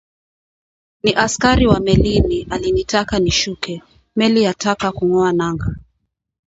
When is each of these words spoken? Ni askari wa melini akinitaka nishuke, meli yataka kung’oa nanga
Ni 1.03 1.13
askari 1.13 1.67
wa 1.67 1.79
melini 1.79 2.47
akinitaka 2.49 3.15
nishuke, 3.19 3.73
meli 4.17 4.39
yataka 4.47 4.87
kung’oa 4.97 5.31
nanga 5.37 5.69